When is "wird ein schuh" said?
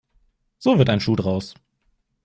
0.79-1.15